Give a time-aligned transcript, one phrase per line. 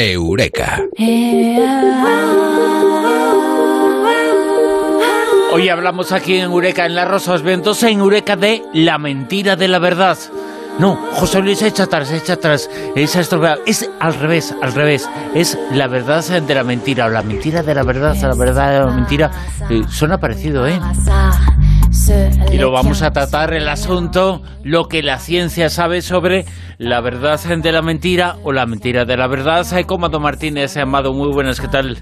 [0.00, 0.84] Eureka.
[5.50, 9.66] Hoy hablamos aquí en Eureka, en La Rosas Ventosa, en Eureka de la mentira de
[9.66, 10.16] la verdad.
[10.78, 12.70] No, José Luis, echa atrás, echa atrás.
[12.94, 13.58] Esa estropeada.
[13.66, 15.10] Es al revés, al revés.
[15.34, 18.78] Es la verdad de la mentira, o la mentira de la verdad, la verdad de
[18.86, 19.32] la mentira.
[19.68, 20.78] Eh, suena parecido, ¿eh?
[22.52, 26.46] Y lo vamos a tratar el asunto, lo que la ciencia sabe sobre
[26.78, 29.66] la verdad de la mentira o la mentira de la verdad.
[29.86, 31.98] Comando Martínez, Amado, muy buenas, ¿qué tal?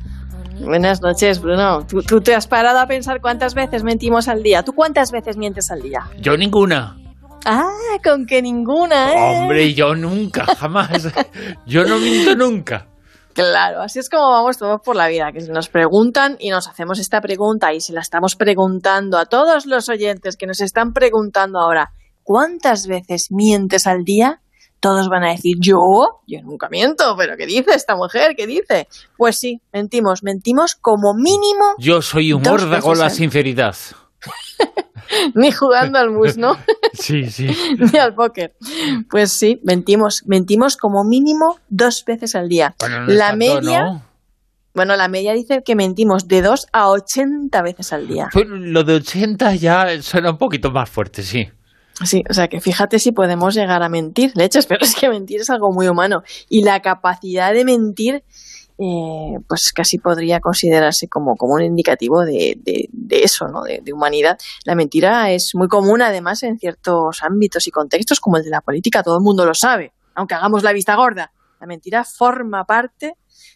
[0.60, 1.86] Buenas noches, Bruno.
[1.86, 4.62] ¿Tú, ¿Tú, te has parado a pensar cuántas veces mentimos al día?
[4.62, 6.00] ¿Tú cuántas veces mientes al día?
[6.20, 6.96] Yo ninguna.
[7.44, 7.68] Ah,
[8.02, 9.40] con que ninguna, ¿eh?
[9.40, 11.08] Hombre, yo nunca, jamás.
[11.66, 12.86] yo no miento nunca.
[13.34, 16.68] Claro, así es como vamos todos por la vida, que si nos preguntan y nos
[16.68, 20.94] hacemos esta pregunta y si la estamos preguntando a todos los oyentes que nos están
[20.94, 24.40] preguntando ahora, ¿cuántas veces mientes al día?
[24.80, 28.34] Todos van a decir, yo, yo nunca miento, pero ¿qué dice esta mujer?
[28.36, 28.88] ¿Qué dice?
[29.16, 31.74] Pues sí, mentimos, mentimos como mínimo.
[31.78, 33.76] Yo soy un órdago la sinceridad.
[35.34, 36.56] Ni jugando al mus, ¿no?
[36.92, 37.48] sí, sí.
[37.92, 38.54] Ni al póker.
[39.10, 42.74] Pues sí, mentimos, mentimos como mínimo dos veces al día.
[43.06, 44.02] la media.
[44.74, 48.28] Bueno, la media dice que mentimos de dos a 80 veces al día.
[48.30, 51.48] Pues lo de 80 ya suena un poquito más fuerte, sí.
[52.04, 55.40] Sí, o sea que fíjate si podemos llegar a mentir, leches, pero es que mentir
[55.40, 56.22] es algo muy humano.
[56.48, 58.24] Y la capacidad de mentir
[58.78, 63.62] eh, pues casi podría considerarse como, como un indicativo de, de, eso, ¿no?
[63.62, 64.38] De, de, humanidad.
[64.64, 68.60] La mentira es muy común, además, en ciertos ámbitos y contextos, como el de la
[68.60, 71.32] política, todo el mundo lo sabe, aunque hagamos la vista gorda.
[71.60, 73.14] La mentira forma parte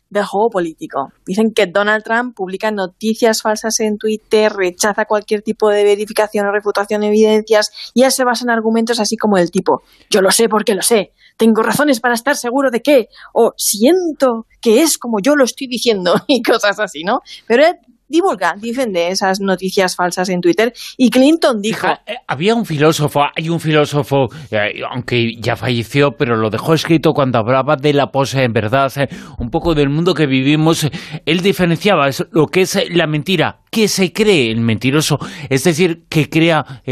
[0.08, 1.12] del juego político.
[1.24, 6.52] Dicen que Donald Trump publica noticias falsas en Twitter, rechaza cualquier tipo de verificación o
[6.52, 10.30] refutación de evidencias y él se basa en argumentos así como el tipo, yo lo
[10.30, 14.98] sé porque lo sé, tengo razones para estar seguro de que, o siento que es
[14.98, 17.20] como yo lo estoy diciendo y cosas así, ¿no?
[17.46, 17.64] Pero
[18.10, 20.72] divulga, defiende esas noticias falsas en Twitter.
[20.98, 21.86] Y Clinton dijo...
[22.06, 27.12] Eh, había un filósofo, hay un filósofo, eh, aunque ya falleció, pero lo dejó escrito
[27.12, 30.90] cuando hablaba de la pose en verdad, eh, un poco del mundo que vivimos.
[31.24, 36.28] Él diferenciaba lo que es la mentira, que se cree el mentiroso, es decir, que
[36.28, 36.82] crea...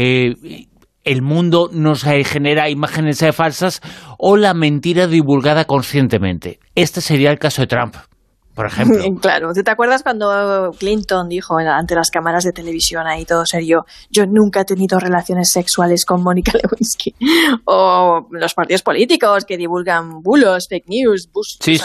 [1.05, 3.81] el mundo nos genera imágenes falsas
[4.19, 6.59] o la mentira divulgada conscientemente.
[6.75, 7.95] Este sería el caso de Trump
[8.53, 9.03] por ejemplo.
[9.21, 14.25] Claro, ¿te acuerdas cuando Clinton dijo ante las cámaras de televisión ahí todo serio, yo
[14.25, 17.15] nunca he tenido relaciones sexuales con Mónica Lewinsky?
[17.65, 21.29] O los partidos políticos que divulgan bulos, fake news,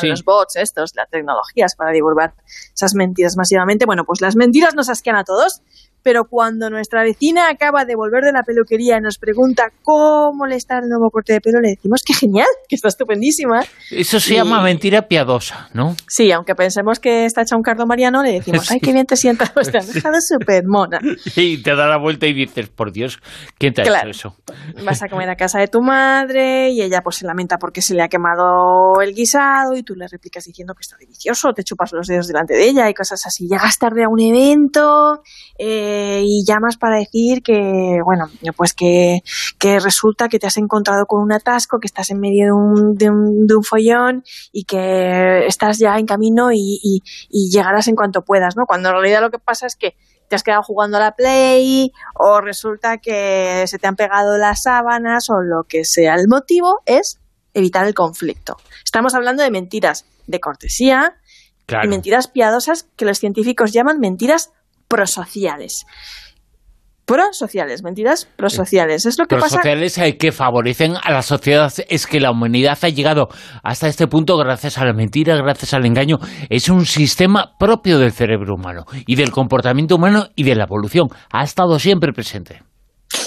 [0.03, 2.35] los bots estos, las tecnologías para divulgar
[2.75, 3.87] esas mentiras masivamente.
[3.87, 5.63] Bueno, pues las mentiras nos asquean a todos,
[6.05, 10.57] pero cuando nuestra vecina acaba de volver de la peluquería y nos pregunta cómo le
[10.57, 13.65] está el nuevo corte de pelo, le decimos que genial, que está estupendísima.
[13.91, 15.97] Eso se llama mentira piadosa, ¿no?
[16.07, 19.17] Sí, aunque pensemos que está hecha un cardo mariano, le decimos, ay, qué bien te
[19.17, 21.01] sientas, pues te han dejado súper mona.
[21.37, 23.19] Y te da la vuelta y dices, por Dios,
[23.59, 24.37] ¿quién te ha hecho eso?
[24.85, 27.95] Vas a comer a casa de tu madre y ella pues se lamenta porque se
[27.95, 31.93] le ha quemado el guisado y tú le replicas diciendo que está delicioso, te chupas
[31.93, 33.49] los dedos delante de ella y cosas así.
[33.49, 35.23] Llegas tarde a un evento...
[35.59, 39.21] Eh, y llamas para decir que, bueno, pues que,
[39.61, 43.11] resulta que te has encontrado con un atasco, que estás en medio de un, de
[43.11, 48.23] un, de un follón y que estás ya en camino y, y, llegarás en cuanto
[48.23, 48.65] puedas, ¿no?
[48.67, 49.97] Cuando en realidad lo que pasa es que
[50.29, 54.63] te has quedado jugando a la Play o resulta que se te han pegado las
[54.63, 56.15] sábanas o lo que sea.
[56.15, 57.21] El motivo es
[57.53, 58.57] evitar el conflicto.
[58.85, 61.17] Estamos hablando de mentiras de cortesía
[61.83, 64.53] y mentiras piadosas que los científicos llaman mentiras
[64.95, 65.87] prosociales.
[67.05, 69.05] Prosociales, mentiras prosociales.
[69.05, 70.13] Es lo que prosociales pasa...
[70.13, 71.73] que favorecen a la sociedad.
[71.89, 73.27] Es que la humanidad ha llegado
[73.63, 76.19] hasta este punto gracias a la mentira, gracias al engaño.
[76.49, 81.09] Es un sistema propio del cerebro humano y del comportamiento humano y de la evolución.
[81.33, 82.63] Ha estado siempre presente.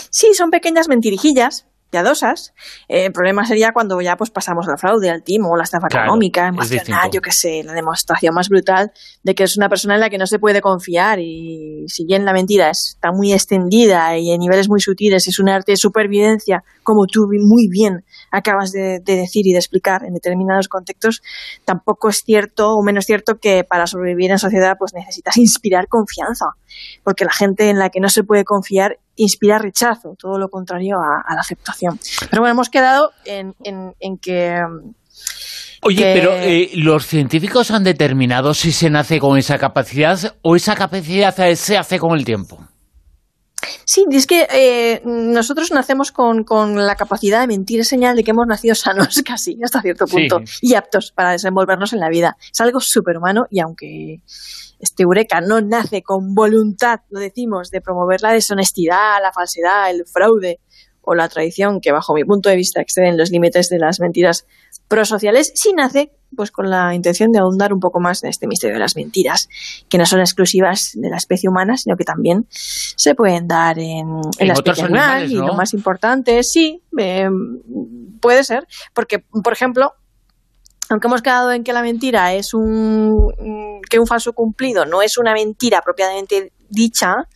[0.10, 2.54] Sí, son pequeñas mentirijillas piadosas.
[2.88, 6.48] Eh, el problema sería cuando ya pues pasamos al fraude, al timo, la estafa económica,
[6.48, 8.92] emocional, yo qué sé, la demostración más brutal
[9.24, 12.26] de que es una persona en la que no se puede confiar y si bien
[12.26, 16.64] la mentira está muy extendida y en niveles muy sutiles es un arte de supervivencia,
[16.84, 21.22] como tú muy bien acabas de, decir y de explicar en determinados contextos,
[21.66, 26.46] tampoco es cierto o menos cierto que para sobrevivir en sociedad pues necesitas inspirar confianza,
[27.04, 30.96] porque la gente en la que no se puede confiar inspira rechazo, todo lo contrario
[30.98, 32.00] a, la aceptación.
[32.30, 33.54] Pero bueno, hemos quedado en,
[34.22, 34.56] que...
[35.84, 40.76] Oye, pero eh, ¿los científicos han determinado si se nace con esa capacidad o esa
[40.76, 42.60] capacidad se hace con el tiempo?
[43.86, 48.32] Sí, es que eh, nosotros nacemos con, la capacidad de mentir, es señal de que
[48.32, 52.38] hemos nacido sanos casi hasta cierto punto y aptos para desenvolvernos en la vida.
[52.52, 54.22] Es algo superhumano y aunque
[54.80, 60.06] este Eureka no nace con voluntad, lo decimos, de promover la deshonestidad, la falsedad, el
[60.06, 60.60] fraude
[61.02, 64.46] o la tradición que bajo mi punto de vista exceden los límites de las mentiras
[64.88, 68.76] prosociales, sí nace pues con la intención de ahondar un poco más en este misterio
[68.76, 69.48] de las mentiras,
[69.88, 74.22] que no son exclusivas de la especie humana, sino que también se pueden dar en,
[74.40, 75.32] la especie animal.
[75.32, 77.30] Y lo más importante, sí, eh,
[78.20, 79.94] puede ser, porque, por ejemplo,
[80.90, 83.32] aunque hemos quedado en que la mentira es un
[83.90, 87.28] que un falso cumplido no es una mentira propiamente dicha,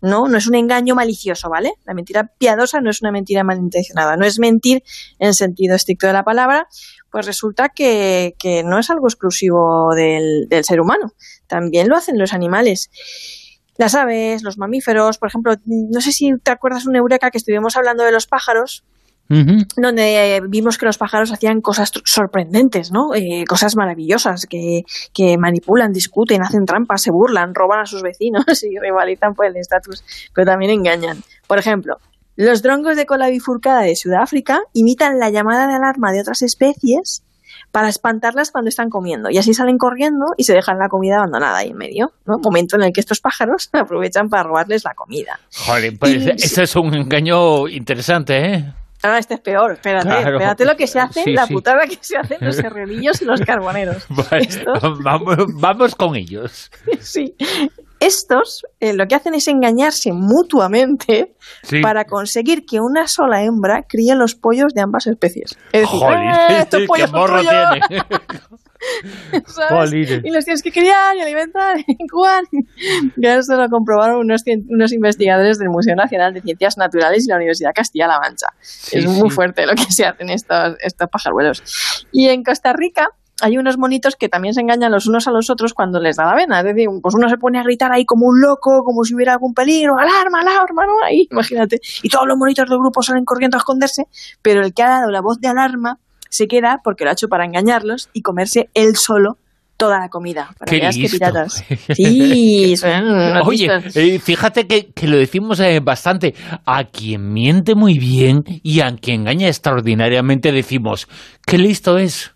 [0.00, 0.28] ¿no?
[0.28, 1.74] No es un engaño malicioso, ¿vale?
[1.84, 4.82] La mentira piadosa no es una mentira malintencionada, no es mentir
[5.18, 6.68] en sentido estricto de la palabra,
[7.10, 8.34] pues resulta que,
[8.64, 11.12] no es algo exclusivo del, ser humano,
[11.46, 12.90] también lo hacen los animales.
[13.76, 17.76] Las aves, los mamíferos, por ejemplo, no sé si te acuerdas un eureka que estuvimos
[17.76, 18.84] hablando de los pájaros,
[19.28, 23.14] donde eh, vimos que los pájaros hacían cosas sorprendentes, ¿no?
[23.14, 24.82] Eh, cosas maravillosas, que,
[25.12, 29.56] que, manipulan, discuten, hacen trampas, se burlan, roban a sus vecinos y rivalizan por el
[29.56, 30.02] estatus,
[30.34, 31.18] pero también engañan.
[31.46, 31.98] Por ejemplo,
[32.36, 37.22] los drongos de cola bifurcada de Sudáfrica imitan la llamada de alarma de otras especies
[37.72, 39.28] para espantarlas cuando están comiendo.
[39.30, 42.12] Y así salen corriendo y se dejan la comida abandonada ahí en medio.
[42.26, 42.38] ¿no?
[42.38, 45.38] Momento en el que estos pájaros aprovechan para robarles la comida.
[45.66, 48.74] Joder, pues ese es un engaño interesante, ¿eh?
[49.02, 52.38] Ah, este es peor, espérate, espérate lo que se hace, la putada que se hacen
[52.40, 54.06] los serrenillos y los carboneros.
[55.04, 56.70] vamos, vamos, con ellos.
[57.00, 57.34] Sí,
[58.00, 61.34] estos eh, lo que hacen es engañarse mutuamente
[61.82, 65.56] para conseguir que una sola hembra críe los pollos de ambas especies.
[65.72, 67.20] Es decir, ¡Eh, estos pollos son
[69.68, 70.20] tuyos!
[70.24, 72.44] Y los tienes que criar y alimentar y incubar.
[73.16, 77.36] Ya eso lo comprobaron unos, unos, investigadores del Museo Nacional de Ciencias Naturales y la
[77.36, 78.48] Universidad Castilla-La Mancha.
[78.92, 81.62] es muy fuerte lo que se hacen estos, estos pajaruelos.
[82.12, 83.08] Y en Costa Rica
[83.40, 86.24] hay unos monitos que también se engañan los unos a los otros cuando les da
[86.24, 86.58] la vena.
[86.60, 89.32] Es decir, pues uno se pone a gritar ahí como un loco, como si hubiera
[89.32, 91.04] algún peligro, alarma, alarma, ¿no?
[91.04, 91.78] Ahí, imagínate.
[92.02, 94.04] Y todos los monitos del grupo salen corriendo a esconderse,
[94.42, 95.98] pero el que ha dado la voz de alarma
[96.28, 99.38] se queda porque lo ha hecho para engañarlos y comerse él solo
[99.78, 100.50] toda la comida.
[100.58, 101.64] Para Qué que piratas.
[101.94, 102.74] Sí,
[103.44, 106.34] Oye, eh, fíjate que, que, lo decimos eh, bastante.
[106.66, 111.08] A quien miente muy bien y a quien engaña extraordinariamente decimos,
[111.46, 112.32] qué listo es.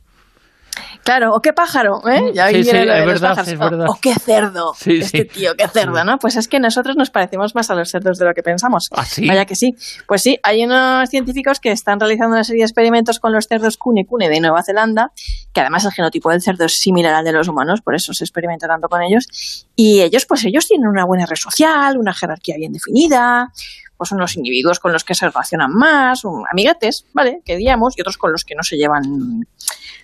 [1.04, 2.30] Claro, o qué pájaro, ¿eh?
[2.32, 2.74] Ya sí, sí, es
[3.06, 3.86] verdad, es verdad.
[3.88, 6.18] O, qué cerdo, este tío, qué cerdo, ¿no?
[6.18, 8.88] Pues es que nosotros nos parecemos más a los cerdos de lo que pensamos.
[8.92, 9.04] ¿Ah?
[9.26, 9.74] Vaya que sí.
[10.06, 13.76] Pues sí, hay unos científicos que están realizando una serie de experimentos con los cerdos
[13.76, 15.10] cune cune de Nueva Zelanda,
[15.52, 18.24] que además el genotipo del cerdo es similar al de los humanos, por eso se
[18.24, 19.66] experimenta tanto con ellos.
[19.76, 23.52] Y ellos, pues ellos tienen una buena red social, una jerarquía bien definida,
[23.96, 27.42] pues son los individuos con los que se relacionan más, amiguetes, ¿vale?
[27.44, 29.46] Que digamos, y otros con los que no se llevan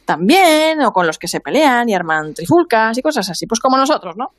[0.05, 3.61] tan bien, o con los que se pelean y arman trifulcas y cosas así, pues
[3.61, 4.33] como nosotros, ¿no?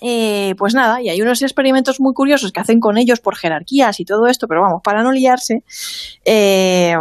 [0.00, 3.98] Eh, pues nada, y hay unos experimentos muy curiosos que hacen con ellos por jerarquías
[3.98, 5.64] y todo esto, pero vamos, para no liarse,
[6.24, 6.94] eh,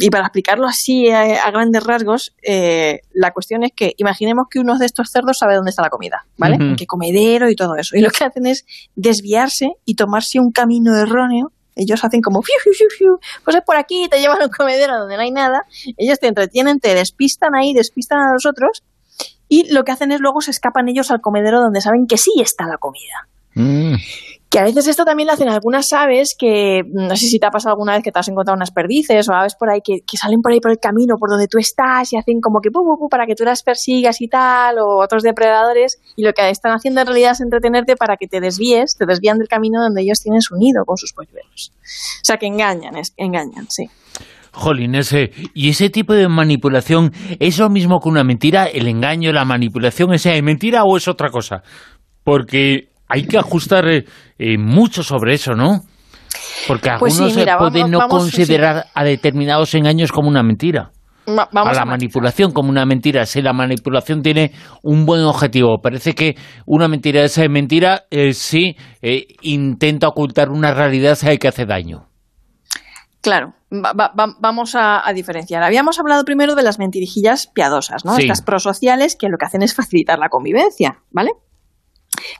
[0.00, 4.76] y para explicarlo así a, grandes rasgos, eh, la cuestión es que imaginemos que uno
[4.76, 6.56] de estos cerdos sabe dónde está la comida, ¿vale?
[6.56, 7.96] En qué comedero y todo eso.
[7.96, 8.66] Y lo que hacen es
[8.96, 13.76] desviarse y tomarse un camino erróneo ellos hacen como, fiu, fiu, fiu, pues es por
[13.76, 15.64] aquí, te llevan a un comedero donde no hay nada,
[15.96, 18.84] ellos te entretienen, te despistan ahí, despistan a los otros
[19.48, 22.32] y lo que hacen es luego se escapan ellos al comedero donde saben que sí
[22.40, 23.28] está la comida.
[23.54, 23.94] Mm.
[24.54, 27.50] Que a veces esto también lo hacen algunas aves que, no sé si te ha
[27.50, 30.42] pasado alguna vez que te has encontrado unas perdices o aves por ahí que, salen
[30.42, 33.08] por ahí por el camino por donde tú estás y hacen como que pu, pu,
[33.08, 37.00] para que tú las persigas y tal, o otros depredadores, y lo que están haciendo
[37.00, 40.40] en realidad es entretenerte para que te desvíes, te desvían del camino donde ellos tienen
[40.40, 41.72] su nido con sus polluelos.
[41.74, 43.90] O sea que engañan, es, engañan, sí.
[44.54, 49.32] Jolín, ese, y ese tipo de manipulación es lo mismo que una mentira, el engaño,
[49.32, 51.62] la manipulación, ¿es mentira o es otra cosa?
[52.22, 54.04] Porque hay que ajustar eh,
[54.38, 55.80] eh, mucho sobre eso, ¿no?
[56.68, 60.92] Porque pues algunos se pueden no considerar a determinados engaños como una mentira.
[61.26, 63.26] a la manipulación como una mentira.
[63.26, 68.76] Si la manipulación tiene un buen objetivo, parece que una mentira es mentira eh, si
[69.42, 72.06] intenta ocultar una realidad que hace daño.
[73.24, 75.62] Claro, vamos a, diferenciar.
[75.62, 78.18] Habíamos hablado primero de las mentirijillas piadosas, ¿no?
[78.18, 81.32] Estas prosociales que lo que hacen es facilitar la convivencia, ¿vale?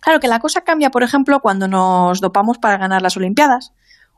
[0.02, 3.72] Claro que la cosa cambia, por ejemplo, cuando nos dopamos para ganar las Olimpiadas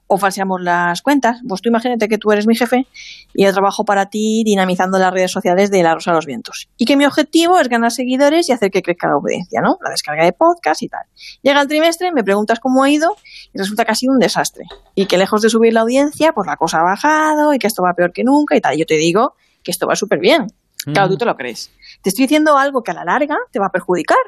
[0.06, 1.40] o falseamos las cuentas.
[1.48, 2.86] Pues tú imagínate que tú eres mi jefe
[3.34, 6.68] y yo trabajo para ti dinamizando las redes sociales de La Rosa de los Vientos.
[6.76, 9.78] Y que mi objetivo es ganar seguidores y hacer que crezca la audiencia, ¿no?
[9.82, 11.04] La descarga de podcast y tal.
[11.42, 13.16] Llega el trimestre, me preguntas cómo ha ido
[13.52, 14.64] y resulta que ha sido un desastre.
[14.94, 17.82] Y que lejos de subir la audiencia, pues la cosa ha bajado y que esto
[17.82, 18.76] va peor que nunca y tal.
[18.76, 20.46] Yo te digo que esto va súper bien.
[20.84, 21.72] Claro, tú te lo crees.
[22.00, 24.18] Te estoy diciendo algo que a la larga te va a perjudicar,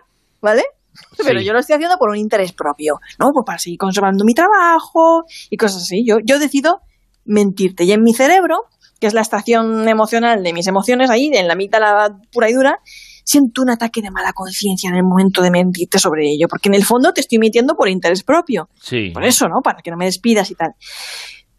[0.40, 0.64] ¿vale?
[1.24, 3.30] Pero yo lo estoy haciendo por un interés propio, ¿no?
[3.32, 6.04] Pues para seguir conservando mi trabajo y cosas así.
[6.06, 6.80] Yo, yo decido
[7.24, 7.84] mentirte.
[7.84, 8.64] Y en mi cerebro,
[9.00, 12.54] que es la estación emocional de mis emociones, ahí, en la mitad la pura y
[12.54, 12.78] dura,
[13.24, 16.48] siento un ataque de mala conciencia en el momento de mentirte sobre ello.
[16.48, 18.68] Porque en el fondo te estoy mintiendo por interés propio.
[18.80, 19.10] Sí.
[19.12, 19.60] Por eso, ¿no?
[19.62, 20.70] Para que no me despidas y tal.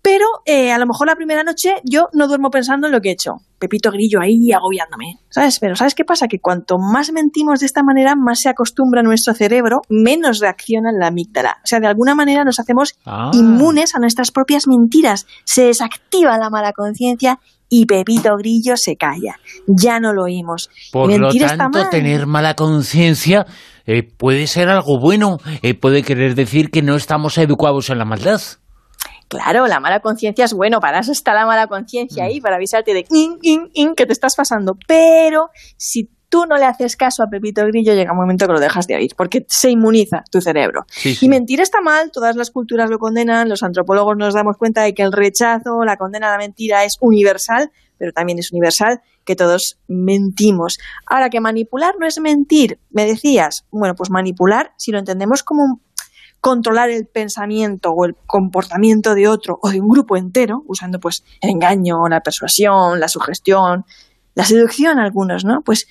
[0.01, 3.09] Pero eh, a lo mejor la primera noche yo no duermo pensando en lo que
[3.09, 3.33] he hecho.
[3.59, 5.59] Pepito Grillo ahí agobiándome, ¿sabes?
[5.59, 6.29] Pero ¿sabes qué pasa?
[6.29, 11.07] Que cuanto más mentimos de esta manera, más se acostumbra nuestro cerebro, menos reacciona la
[11.07, 11.57] amígdala.
[11.63, 13.31] O sea, de alguna manera nos hacemos Ah.
[13.33, 15.27] inmunes a nuestras propias mentiras.
[15.43, 19.35] Se desactiva la mala conciencia y Pepito Grillo se calla.
[19.67, 20.69] Ya no lo oímos.
[20.93, 23.45] Por lo tanto, tener mala conciencia
[23.85, 25.39] eh, puede ser algo bueno.
[25.61, 28.41] Eh, puede querer decir que no estamos educados en la maldad.
[29.29, 32.93] Claro, la mala conciencia es bueno, para eso está la mala conciencia ahí, para avisarte
[32.95, 34.75] de in, in, in, que te estás pasando.
[34.87, 38.59] Pero si tú no le haces caso a Pepito Grillo, llega un momento que lo
[38.59, 40.85] dejas de oír, porque se inmuniza tu cerebro.
[40.89, 41.27] Sí, sí.
[41.27, 44.95] Y mentir está mal, todas las culturas lo condenan, los antropólogos nos damos cuenta de
[44.95, 49.35] que el rechazo, la condena a la mentira es universal, pero también es universal que
[49.35, 50.79] todos mentimos.
[51.05, 55.81] Ahora, que manipular no es mentir, me decías, bueno, pues manipular, si lo entendemos como
[56.41, 61.23] controlar el pensamiento o el comportamiento de otro o de un grupo entero, usando pues
[61.41, 63.85] el engaño, la persuasión, la sugestión,
[64.35, 65.61] la seducción algunos, ¿no?
[65.61, 65.87] Pues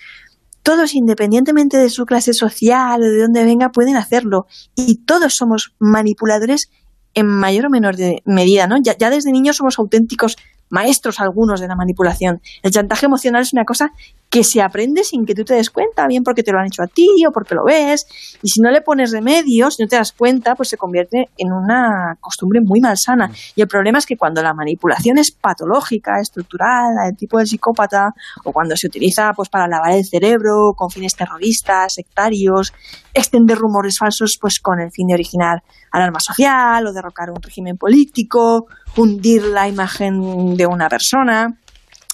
[0.62, 4.46] todos, independientemente de su clase social o de dónde venga, pueden hacerlo.
[4.74, 6.70] Y todos somos manipuladores
[7.14, 8.76] en mayor o menor de medida, ¿no?
[8.82, 10.36] Ya, ya desde niños somos auténticos
[10.70, 12.40] maestros algunos de la manipulación.
[12.62, 13.92] El chantaje emocional es una cosa
[14.30, 16.82] que se aprende sin que tú te des cuenta, bien porque te lo han hecho
[16.82, 18.06] a ti o porque lo ves.
[18.42, 21.52] Y si no le pones remedio, si no te das cuenta, pues se convierte en
[21.52, 23.30] una costumbre muy malsana.
[23.56, 28.10] Y el problema es que cuando la manipulación es patológica, estructural, del tipo del psicópata,
[28.44, 32.74] o cuando se utiliza pues para lavar el cerebro con fines terroristas, sectarios,
[33.14, 37.76] extender rumores falsos pues con el fin de originar alarma social o derrocar un régimen
[37.76, 38.66] político,
[38.96, 41.58] hundir la imagen de una persona.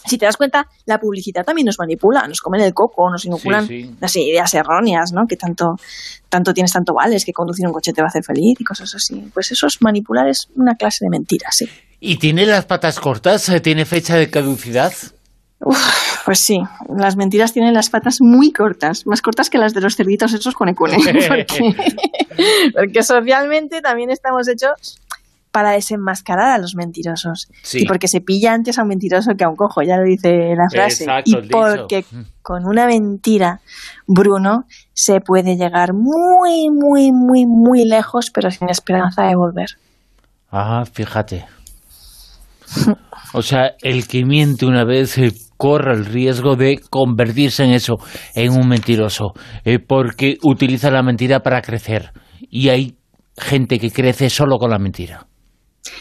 [0.06, 3.66] Si te das cuenta, la publicidad también nos manipula, nos comen el coco, nos inoculan
[3.66, 3.96] Sí, sí.
[4.00, 5.22] las ideas erróneas, ¿no?
[5.28, 5.76] Que tanto,
[6.28, 8.94] tanto tienes, tanto vales, que conducir un coche te va a hacer feliz y cosas
[8.94, 9.24] así.
[9.32, 11.68] Pues eso es manipular, es una clase de mentiras, sí.
[12.00, 13.48] ¿Y tiene las patas cortas?
[13.48, 14.92] Eh, ¿Tiene fecha de caducidad?
[15.60, 16.58] Uf, pues sí,
[16.98, 20.54] las mentiras tienen las patas muy cortas, más cortas que las de los cerditos hechos
[20.54, 20.96] con ecune,
[21.28, 21.74] porque,
[22.76, 24.98] porque socialmente también estamos hechos
[25.54, 27.46] para desenmascarar a los mentirosos.
[27.62, 27.82] Sí.
[27.82, 30.52] Y porque se pilla antes a un mentiroso que a un cojo, ya lo dice
[30.56, 31.04] la frase.
[31.04, 31.48] Exacto, y dicho.
[31.52, 32.04] porque
[32.42, 33.60] con una mentira,
[34.08, 39.68] Bruno, se puede llegar muy, muy, muy, muy lejos, pero sin esperanza de volver.
[40.50, 41.44] Ah, fíjate.
[43.32, 47.94] O sea, el que miente una vez eh, corre el riesgo de convertirse en eso,
[48.34, 49.34] en un mentiroso,
[49.64, 52.10] eh, porque utiliza la mentira para crecer.
[52.50, 52.96] Y hay
[53.36, 55.28] gente que crece solo con la mentira.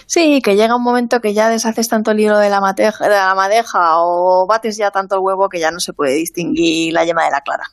[0.06, 3.16] Sí, que llega un momento que ya deshaces tanto el hilo de la, mateja, de
[3.16, 7.06] la madeja o bates ya tanto el huevo que ya no se puede distinguir la
[7.06, 7.66] yema de la clara.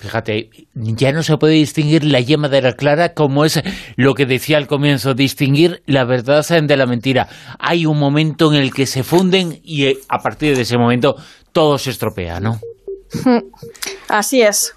[0.00, 3.60] Fíjate, ya no se puede distinguir la yema de la clara como es
[3.96, 7.28] lo que decía al comienzo, distinguir la verdad de la mentira.
[7.58, 11.16] Hay un momento en el que se funden y eh, a partir de ese momento
[11.52, 12.60] todo se estropea, ¿no?
[14.08, 14.74] Así es.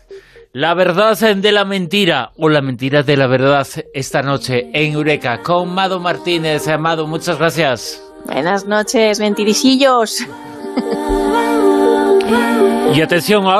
[0.56, 5.42] La verdad de la mentira o la mentira de la verdad esta noche en Eureka
[5.42, 6.68] con Mado Martínez.
[6.78, 8.00] Mado, muchas gracias.
[8.28, 10.20] Buenas noches, mentiricillos.
[12.94, 13.52] Y atención ahora.